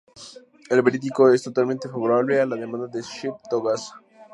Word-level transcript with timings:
El 0.71 0.81
veredicto 0.81 1.31
es 1.31 1.43
totalmente 1.43 1.87
favorable 1.87 2.41
a 2.41 2.47
la 2.47 2.55
demanda 2.55 2.87
de 2.87 3.03
Ship 3.03 3.33
to 3.51 3.61
Gaza. 3.61 4.01